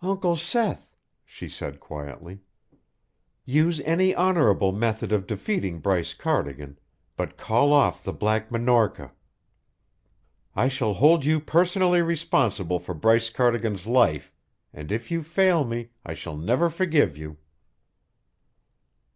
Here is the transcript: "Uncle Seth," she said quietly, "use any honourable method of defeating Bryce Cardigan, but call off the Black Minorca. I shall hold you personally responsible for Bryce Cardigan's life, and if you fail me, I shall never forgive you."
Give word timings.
"Uncle 0.00 0.36
Seth," 0.36 0.94
she 1.24 1.48
said 1.48 1.80
quietly, 1.80 2.38
"use 3.44 3.80
any 3.80 4.14
honourable 4.14 4.70
method 4.70 5.10
of 5.10 5.26
defeating 5.26 5.80
Bryce 5.80 6.14
Cardigan, 6.14 6.78
but 7.16 7.36
call 7.36 7.72
off 7.72 8.04
the 8.04 8.12
Black 8.12 8.48
Minorca. 8.52 9.12
I 10.54 10.68
shall 10.68 10.94
hold 10.94 11.24
you 11.24 11.40
personally 11.40 12.00
responsible 12.00 12.78
for 12.78 12.94
Bryce 12.94 13.28
Cardigan's 13.28 13.84
life, 13.88 14.32
and 14.72 14.92
if 14.92 15.10
you 15.10 15.20
fail 15.20 15.64
me, 15.64 15.90
I 16.06 16.14
shall 16.14 16.36
never 16.36 16.70
forgive 16.70 17.16
you." 17.16 17.38